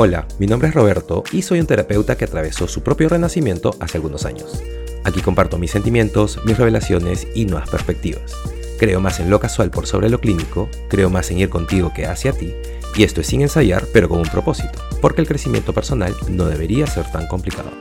[0.00, 3.98] Hola, mi nombre es Roberto y soy un terapeuta que atravesó su propio renacimiento hace
[3.98, 4.62] algunos años.
[5.02, 8.32] Aquí comparto mis sentimientos, mis revelaciones y nuevas perspectivas.
[8.78, 12.06] Creo más en lo casual por sobre lo clínico, creo más en ir contigo que
[12.06, 12.54] hacia ti,
[12.94, 16.86] y esto es sin ensayar, pero con un propósito, porque el crecimiento personal no debería
[16.86, 17.72] ser tan complicado.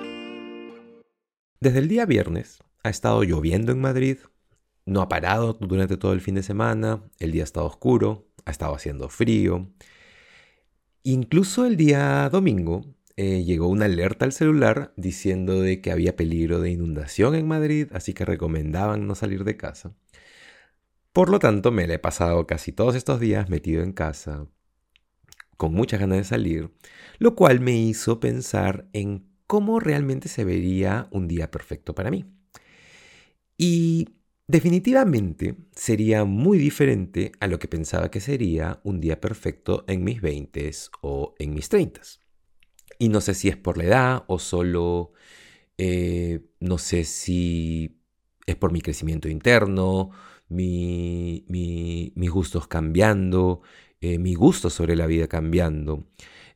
[1.59, 4.18] Desde el día viernes ha estado lloviendo en Madrid,
[4.88, 8.49] no ha parado durante todo el fin de semana, el día ha estado oscuro, ha
[8.49, 9.70] estado haciendo frío,
[11.09, 12.84] Incluso el día domingo
[13.15, 17.88] eh, llegó una alerta al celular diciendo de que había peligro de inundación en Madrid,
[17.93, 19.95] así que recomendaban no salir de casa.
[21.13, 24.48] Por lo tanto, me la he pasado casi todos estos días metido en casa,
[25.55, 26.71] con muchas ganas de salir,
[27.20, 32.26] lo cual me hizo pensar en cómo realmente se vería un día perfecto para mí.
[33.57, 34.16] Y
[34.49, 40.21] Definitivamente sería muy diferente a lo que pensaba que sería un día perfecto en mis
[40.21, 41.99] 20 o en mis 30.
[42.97, 45.12] Y no sé si es por la edad o solo,
[45.77, 47.99] eh, no sé si
[48.45, 50.12] es por mi crecimiento interno,
[50.48, 53.61] mi, mis gustos cambiando,
[53.99, 56.07] eh, mi gusto sobre la vida cambiando.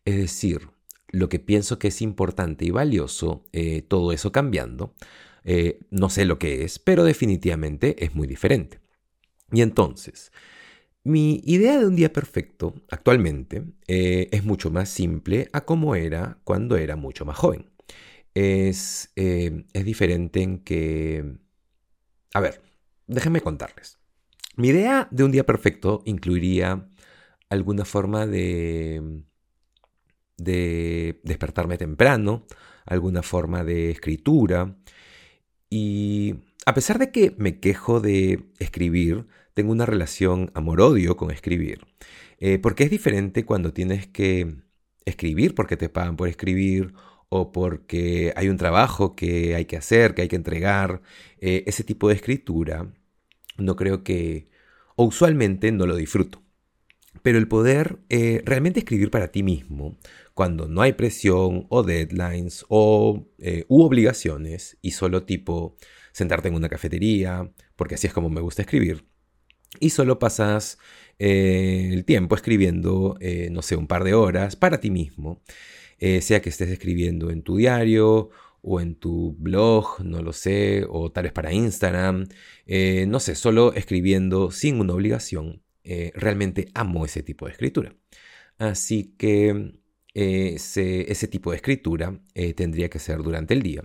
[0.05, 0.69] Es decir,
[1.09, 4.95] lo que pienso que es importante y valioso, eh, todo eso cambiando.
[5.43, 8.79] Eh, no sé lo que es, pero definitivamente es muy diferente.
[9.51, 10.31] Y entonces,
[11.03, 16.39] mi idea de un día perfecto actualmente eh, es mucho más simple a como era
[16.43, 17.71] cuando era mucho más joven.
[18.33, 21.37] Es, eh, es diferente en que...
[22.33, 22.61] A ver,
[23.07, 23.97] déjenme contarles.
[24.55, 26.87] Mi idea de un día perfecto incluiría
[27.49, 29.23] alguna forma de,
[30.37, 32.45] de despertarme temprano,
[32.85, 34.77] alguna forma de escritura,
[35.71, 36.35] y
[36.67, 41.87] a pesar de que me quejo de escribir, tengo una relación amor-odio con escribir.
[42.39, 44.57] Eh, porque es diferente cuando tienes que
[45.05, 46.93] escribir porque te pagan por escribir
[47.29, 51.01] o porque hay un trabajo que hay que hacer, que hay que entregar.
[51.39, 52.91] Eh, ese tipo de escritura
[53.57, 54.47] no creo que,
[54.95, 56.41] o usualmente no lo disfruto.
[57.23, 59.97] Pero el poder eh, realmente escribir para ti mismo,
[60.33, 65.75] cuando no hay presión o deadlines o eh, u obligaciones y solo tipo
[66.13, 69.05] sentarte en una cafetería, porque así es como me gusta escribir,
[69.79, 70.77] y solo pasas
[71.19, 75.41] eh, el tiempo escribiendo, eh, no sé, un par de horas para ti mismo,
[76.21, 78.31] sea que estés escribiendo en tu diario
[78.63, 82.27] o en tu blog, no lo sé, o tal vez para Instagram,
[83.07, 85.61] no sé, solo escribiendo sin una obligación.
[86.15, 87.95] realmente amo ese tipo de escritura.
[88.57, 89.80] Así que
[90.13, 93.83] ese, tipo de escritura eh, tendría que ser durante el día.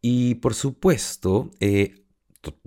[0.00, 2.04] Y por supuesto, eh,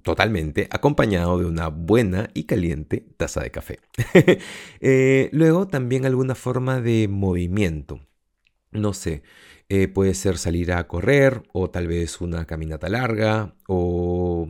[0.04, 3.80] totalmente acompañado de una buena y caliente taza de café.
[4.82, 8.02] Eh, luego también alguna forma de movimiento.
[8.72, 9.24] No sé,
[9.94, 14.50] puede ser salir a correr o tal vez una caminata larga o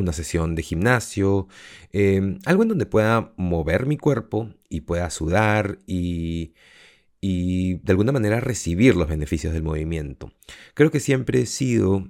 [0.00, 1.48] una sesión de gimnasio,
[1.92, 6.52] em, algo en donde pueda mover mi cuerpo y pueda sudar y,
[7.22, 10.32] de alguna manera recibir los beneficios del movimiento.
[10.74, 12.08] Creo que siempre he sido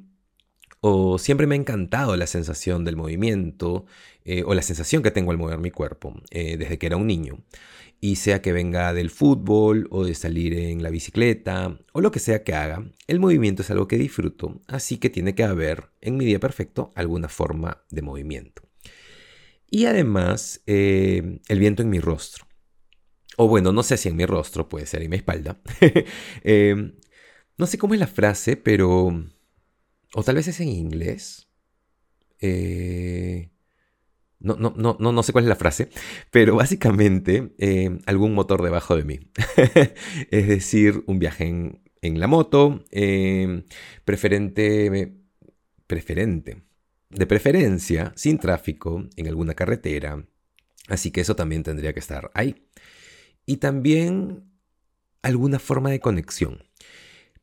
[0.80, 3.86] o siempre me ha encantado la sensación del movimiento
[4.24, 7.06] eh, o la sensación que tengo al mover mi cuerpo eh, desde que era un
[7.06, 7.38] niño
[8.00, 12.18] y sea que venga del fútbol o de salir en la bicicleta o lo que
[12.18, 16.16] sea que haga, el movimiento es algo que disfruto, así que tiene que haber en
[16.16, 18.62] mi día perfecto alguna forma de movimiento.
[19.68, 22.46] Y además, eh, el viento en mi rostro.
[23.36, 25.60] O bueno, no sé si en mi rostro, puede ser en mi espalda.
[26.44, 26.92] Eh,
[27.58, 29.24] no sé cómo es la frase, pero...
[30.14, 31.48] O tal vez es en inglés.
[32.40, 33.50] Eh,
[34.38, 35.88] no, no, no, no, sé cuál es la frase,
[36.30, 39.20] pero básicamente eh, algún motor debajo de mí.
[40.30, 43.64] es decir, un viaje en, la moto, eh,
[44.04, 45.16] preferente,
[45.86, 46.62] preferente,
[47.10, 50.24] de preferencia, sin tráfico, en alguna carretera.
[50.88, 52.66] Así que eso también tendría que estar ahí.
[53.46, 54.44] Y también
[55.22, 56.64] alguna forma de conexión.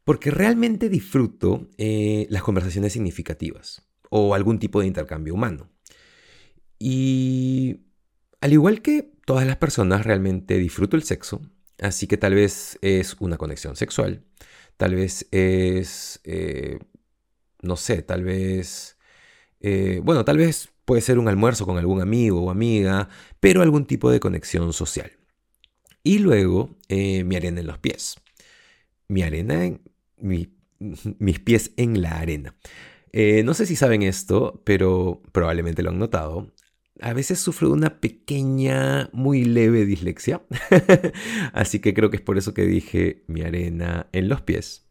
[0.04, 5.70] Porque realmente disfruto eh, las conversaciones significativas o algún tipo de intercambio humano.
[6.86, 7.86] Y
[8.42, 11.40] al igual que todas las personas, realmente disfruto el sexo,
[11.80, 14.26] así que tal vez es una conexión sexual,
[14.76, 16.80] tal vez es, eh,
[17.62, 18.98] no sé, tal vez,
[19.62, 23.08] eh, bueno, tal vez puede ser un almuerzo con algún amigo o amiga,
[23.40, 25.14] pero algún tipo de conexión social.
[26.04, 28.18] Y luego eh, mi arena en los pies.
[29.08, 29.82] Mi arena en
[30.20, 32.58] mis pies en la arena.
[33.14, 36.52] no sé si saben esto, pero probablemente lo han notado
[37.04, 40.42] a veces sufro de una pequeña, muy leve dislexia.
[41.54, 44.88] Así que creo que es por eso que dije mi arena en los pies.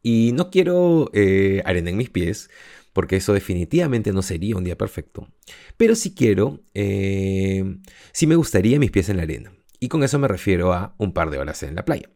[0.00, 2.50] Y no quiero eh, arena en mis pies,
[2.92, 5.28] porque eso definitivamente no sería un día perfecto.
[5.76, 7.78] Pero sí quiero, eh,
[8.12, 9.52] sí me gustaría mis pies en la arena.
[9.80, 12.10] Y con eso me refiero a un par de horas en la playa.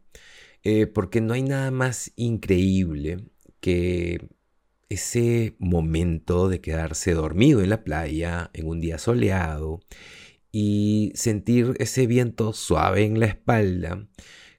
[0.62, 3.24] Eh, porque no hay nada más increíble
[3.60, 4.28] que
[4.88, 9.80] ese momento de quedarse dormido en la playa en un día soleado
[10.52, 14.08] y sentir ese viento suave en la espalda,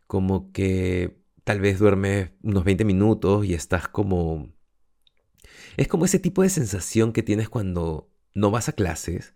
[0.07, 4.53] como que tal vez duermes unos 20 minutos y estás como...
[5.77, 9.33] Es como ese tipo de sensación que tienes cuando no vas a clases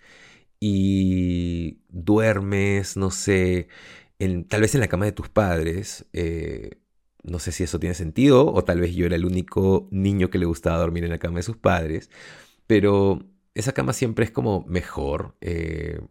[0.60, 3.68] y duermes, no sé,
[4.48, 6.06] tal vez en la cama de tus padres.
[6.13, 6.82] Eh,
[7.24, 10.38] no sé si eso tiene sentido o tal vez yo era el único niño que
[10.38, 12.10] le gustaba dormir en la cama de sus padres,
[12.68, 13.20] pero
[13.56, 16.02] esa cama siempre es como mejor, eh,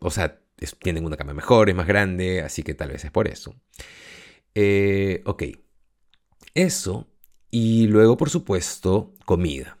[0.00, 0.40] o sea,
[0.80, 3.54] tienen una cama mejor, es más grande, así que tal vez es por eso.
[4.54, 5.44] Eh, ok,
[6.54, 7.06] eso
[7.50, 9.78] y luego por supuesto comida.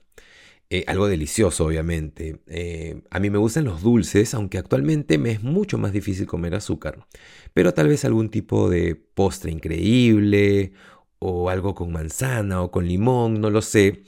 [0.70, 2.42] Eh, algo delicioso, obviamente.
[2.46, 6.54] Eh, a mí me gustan los dulces, aunque actualmente me es mucho más difícil comer
[6.54, 7.06] azúcar.
[7.54, 10.72] Pero tal vez algún tipo de postre increíble,
[11.18, 14.02] o algo con manzana o con limón, no lo sé.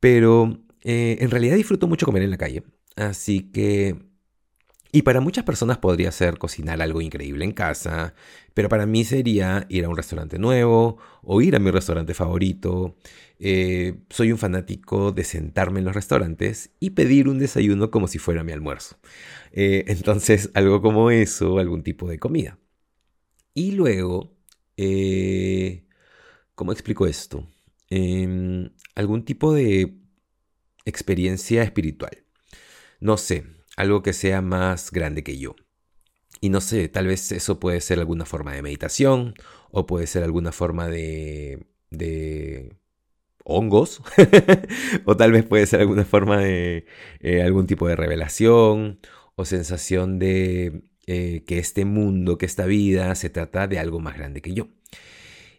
[0.00, 2.62] Pero eh, en realidad disfruto mucho comer en la calle.
[2.96, 3.96] Así que
[4.90, 8.14] y para muchas personas podría ser cocinar algo increíble en casa,
[8.54, 12.96] pero para mí sería ir a un restaurante nuevo o ir a mi restaurante favorito.
[13.38, 18.18] Eh, soy un fanático de sentarme en los restaurantes y pedir un desayuno como si
[18.18, 18.96] fuera mi almuerzo.
[19.52, 22.58] Eh, entonces, algo como eso, algún tipo de comida.
[23.54, 24.36] Y luego,
[24.76, 25.84] eh,
[26.54, 27.46] ¿cómo explico esto?
[27.90, 29.98] Em, algún tipo de
[30.84, 32.24] experiencia espiritual.
[33.00, 33.44] No sé,
[33.78, 35.54] algo que sea más grande que yo.
[36.40, 39.34] Y no sé, tal vez eso puede ser alguna forma de meditación
[39.70, 42.76] o puede ser alguna forma de, de
[43.44, 44.02] hongos
[45.04, 46.86] o tal vez puede ser alguna forma de
[47.20, 48.98] eh, algún tipo de revelación
[49.36, 54.16] o sensación de eh, que este mundo, que esta vida se trata de algo más
[54.16, 54.68] grande que yo.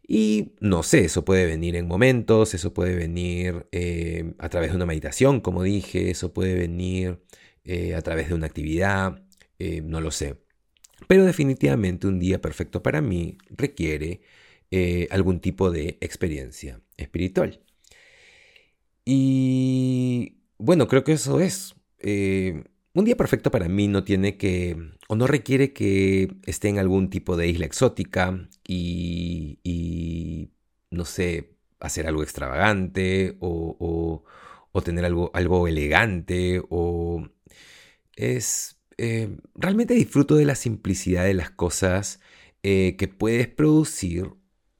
[0.05, 4.75] Y no sé, eso puede venir en momentos, eso puede venir eh, a través de
[4.75, 7.21] una meditación, como dije, eso puede venir
[7.63, 9.21] eh, a través de una actividad,
[9.59, 10.37] eh, no lo sé.
[11.07, 14.21] Pero definitivamente un día perfecto para mí requiere
[14.71, 17.61] eh, algún tipo de experiencia espiritual.
[19.05, 21.75] Y bueno, creo que eso es.
[22.93, 24.77] un día perfecto para mí no tiene que,
[25.07, 30.51] o no requiere que esté en algún tipo de isla exótica y,
[30.91, 34.23] no sé, hacer algo extravagante o,
[34.71, 37.27] o tener algo, algo elegante o
[38.19, 38.75] es...
[39.01, 42.19] Eh, realmente disfruto de la simplicidad de las cosas
[42.63, 44.29] eh, que puedes producir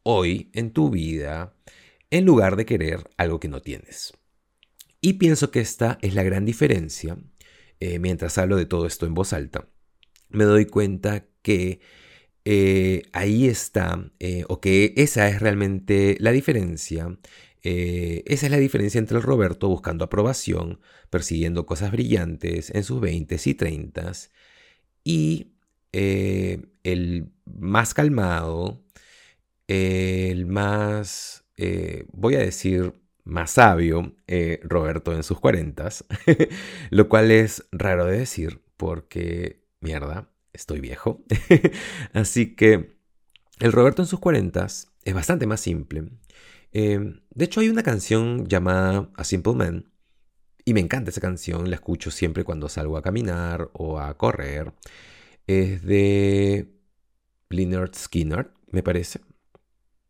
[0.03, 1.55] hoy en tu vida
[2.09, 4.11] en lugar de querer algo que no tienes.
[4.99, 7.17] Y pienso que esta es la gran diferencia.
[7.79, 9.69] Eh, mientras hablo de todo esto en voz alta,
[10.27, 11.79] me doy cuenta que
[13.13, 14.11] ahí está,
[14.47, 17.15] o que esa es realmente la diferencia
[17.63, 20.79] eh, esa es la diferencia entre el Roberto buscando aprobación,
[21.09, 24.11] persiguiendo cosas brillantes en sus 20 y 30
[25.03, 25.51] y
[25.91, 28.81] eh, el más calmado,
[29.67, 34.15] el más, eh, voy a decir, más sabio,
[34.63, 35.89] Roberto en sus 40,
[36.89, 41.23] lo cual es raro de decir porque, mierda, estoy viejo.
[42.13, 42.97] Así que
[43.59, 44.65] el Roberto en sus 40
[45.03, 46.09] es bastante más simple
[46.71, 49.91] Em, de hecho, hay una canción llamada A Simple Man.
[50.65, 54.73] Y me encanta esa canción, la escucho siempre cuando salgo a caminar o a correr.
[55.47, 56.71] Es de
[57.49, 59.21] Leonard Skinner, me parece.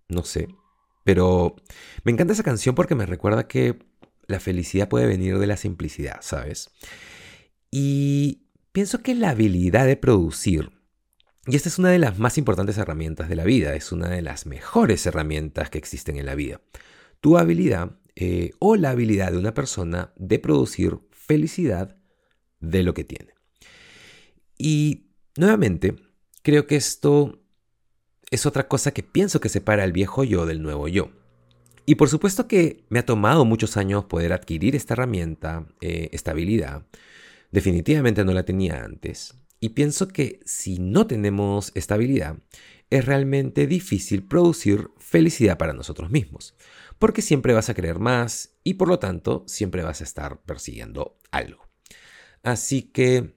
[0.09, 0.49] No sé.
[1.03, 1.55] Pero
[2.03, 3.79] me encanta esa canción porque me recuerda que
[4.27, 6.71] la felicidad puede venir de la simplicidad, ¿sabes?
[7.71, 10.78] Y pienso que la habilidad de producir
[11.49, 14.21] y esta es una de las más importantes herramientas de la vida, es una de
[14.21, 16.61] las mejores herramientas que existen en la vida.
[17.21, 21.95] Tu habilidad eh, o la habilidad de una persona de producir felicidad
[22.59, 23.33] de lo que tiene.
[24.57, 25.95] Y nuevamente,
[26.43, 27.41] creo que esto
[28.29, 31.11] es otra cosa que pienso que separa al viejo yo del nuevo yo.
[31.87, 36.31] Y por supuesto que me ha tomado muchos años poder adquirir esta herramienta, eh, esta
[36.31, 36.85] habilidad.
[37.51, 39.38] Definitivamente no la tenía antes.
[39.59, 42.37] Y pienso que si no tenemos estabilidad,
[42.89, 46.55] es realmente difícil producir felicidad para nosotros mismos,
[46.97, 51.17] porque siempre vas a querer más y por lo tanto siempre vas a estar persiguiendo
[51.31, 51.67] algo.
[52.41, 53.35] Así que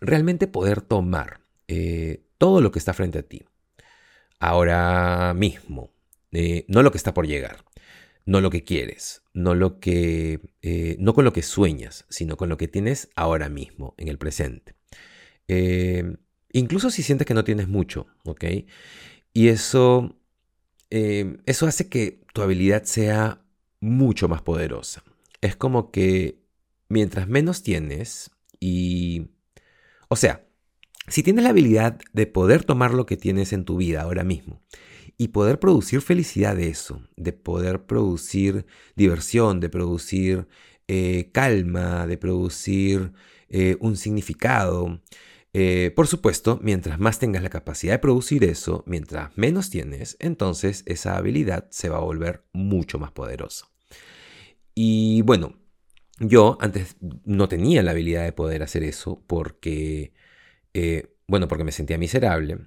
[0.00, 3.44] realmente poder tomar eh, todo lo que está frente a ti,
[4.38, 5.92] ahora mismo,
[6.32, 7.64] eh, no lo que está por llegar,
[8.26, 12.48] no lo que quieres, no, lo que, eh, no con lo que sueñas, sino con
[12.48, 14.77] lo que tienes ahora mismo, en el presente.
[16.52, 18.44] Incluso si sientes que no tienes mucho, ¿ok?
[19.32, 20.16] Y eso,
[20.90, 23.42] eso hace que tu habilidad sea
[23.80, 25.02] mucho más poderosa.
[25.40, 26.40] Es como que
[26.88, 29.28] mientras menos tienes y...
[30.08, 30.48] O sea,
[31.08, 34.62] si tienes la habilidad de poder tomar lo que tienes en tu vida ahora mismo
[35.16, 40.48] y poder producir felicidad de eso, de poder producir diversión, de producir
[40.86, 43.12] eh, calma, de producir
[43.48, 45.00] eh, un significado,
[45.54, 50.82] eh, por supuesto, mientras más tengas la capacidad de producir eso, mientras menos tienes, entonces
[50.86, 53.66] esa habilidad se va a volver mucho más poderosa.
[54.74, 55.58] Y bueno,
[56.20, 60.12] yo antes no tenía la habilidad de poder hacer eso porque,
[60.74, 62.58] eh, bueno, porque me sentía miserable,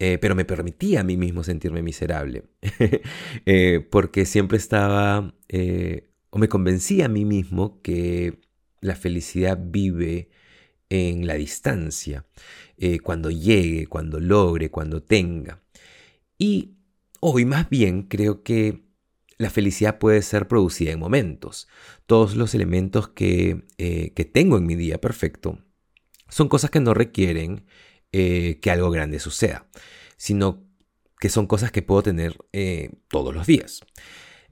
[0.00, 2.44] eh, pero me permitía a mí mismo sentirme miserable,
[3.90, 5.34] porque siempre estaba,
[6.30, 8.40] o me convencía a mí mismo que
[8.80, 10.28] la felicidad vive
[10.90, 12.26] en la distancia,
[13.02, 15.62] cuando llegue, cuando logre, cuando tenga.
[16.38, 16.74] Y
[17.20, 18.84] hoy más bien creo que
[19.38, 21.68] la felicidad puede ser producida en momentos.
[22.06, 25.58] Todos los elementos que, eh, tengo en mi día perfecto
[26.28, 27.66] son cosas que no requieren
[28.12, 29.66] eh, que algo grande suceda,
[30.16, 30.64] sino
[31.18, 33.80] que son cosas que puedo tener eh, todos los días.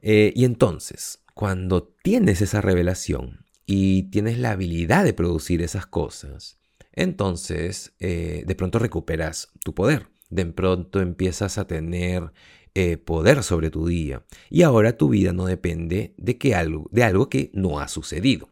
[0.02, 6.58] y entonces, cuando tienes esa revelación y tienes la habilidad de producir esas cosas,
[6.92, 10.08] entonces de pronto recuperas tu poder.
[10.32, 12.32] De pronto empiezas a tener
[12.74, 14.24] eh, poder sobre tu día.
[14.48, 18.48] Y ahora tu vida no depende de, que algo, de algo que no ha sucedido.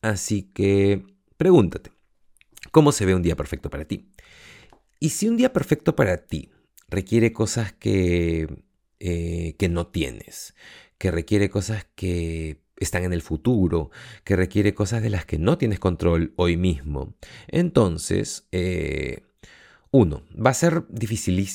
[0.00, 1.04] Así que
[1.36, 1.90] pregúntate,
[2.70, 4.10] ¿cómo se ve un día perfecto para ti?
[5.00, 6.50] Y si un día perfecto para ti
[6.88, 8.64] requiere cosas que,
[9.00, 10.54] eh, que no tienes,
[10.96, 13.90] que requiere cosas que están en el futuro,
[14.24, 17.14] que requiere cosas de las que no tienes control hoy mismo,
[17.48, 19.22] entonces, eh,
[19.90, 21.48] uno, va a ser difícil,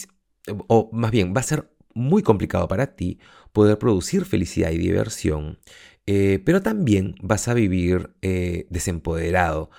[0.67, 3.19] o más bien, va a ser muy complicado para ti
[3.51, 5.59] poder producir felicidad y diversión,
[6.05, 9.69] eh, pero también vas a vivir eh, desempoderado,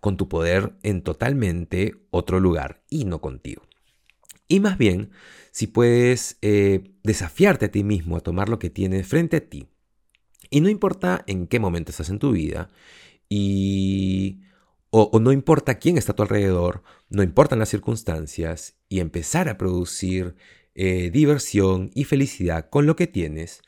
[0.00, 3.62] con tu poder en totalmente otro lugar y no contigo.
[4.48, 5.10] Y más bien,
[5.50, 6.38] si puedes
[7.02, 9.68] desafiarte a ti mismo a tomar lo que tienes frente a ti,
[10.50, 12.68] y no importa en qué momento estás en tu vida,
[13.28, 14.40] y
[14.90, 19.58] o, no importa quién está a tu alrededor, no importan las circunstancias, y empezar a
[19.58, 20.36] producir
[20.74, 23.62] eh, diversión y felicidad con lo que tienes.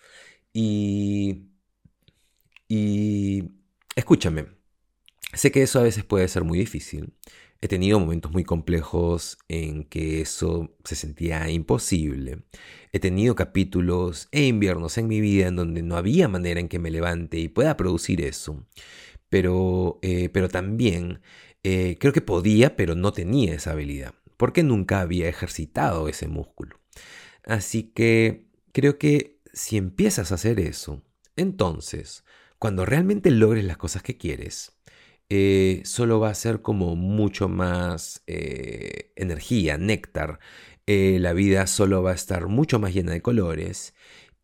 [0.53, 1.49] Y,
[2.69, 3.45] y
[3.97, 4.47] escúchame,
[5.33, 7.13] sé que eso a veces puede ser muy difícil.
[7.61, 12.45] He tenido momentos muy complejos en que eso se sentía imposible.
[12.93, 16.79] He tenido capítulos e inviernos en mi vida en donde no había manera en que
[16.79, 18.65] me levante y pueda producir eso.
[19.29, 21.21] Pero, eh, pero también
[21.65, 26.79] eh, creo que podía, pero no tenía esa habilidad, porque nunca había ejercitado ese músculo.
[27.45, 31.03] Así que creo que si empiezas a hacer eso,
[31.37, 32.25] entonces,
[32.59, 34.78] cuando realmente logres las cosas que quieres,
[35.31, 40.39] eh, solo va a ser como mucho más eh, energía, néctar.
[40.87, 43.95] Eh, la vida solo va a estar mucho más llena de colores.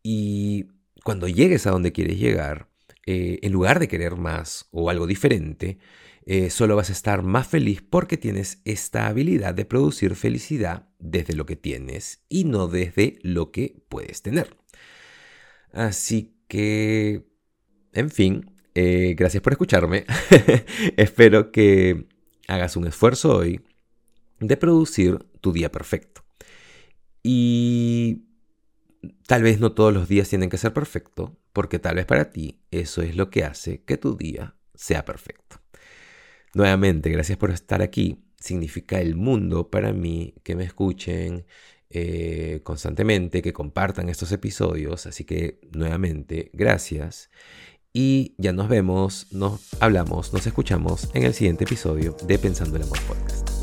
[0.03, 0.67] Y
[1.03, 2.69] cuando llegues a donde quieres llegar,
[3.07, 5.77] en lugar de querer más o algo diferente,
[6.49, 11.45] solo vas a estar más feliz porque tienes esta habilidad de producir felicidad desde lo
[11.45, 14.57] que tienes y no desde lo que puedes tener.
[15.71, 17.27] Así que,
[17.93, 20.05] en fin, eh, gracias por escucharme.
[20.97, 22.07] Espero que
[22.47, 23.61] hagas un esfuerzo hoy
[24.39, 26.23] de producir tu día perfecto.
[27.23, 28.25] Y
[29.25, 32.59] tal vez no todos los días tienen que ser perfecto, porque tal vez para ti
[32.69, 35.61] eso es lo que hace que tu día sea perfecto.
[36.53, 38.25] Nuevamente, gracias por estar aquí.
[38.37, 41.45] Significa el mundo para mí que me escuchen
[41.89, 45.05] eh, constantemente, que compartan estos episodios.
[45.05, 47.29] Así que, nuevamente, gracias.
[47.97, 52.83] Y ya nos vemos, nos hablamos, nos escuchamos en el siguiente episodio de Pensando el
[52.83, 53.54] Amor Podcast.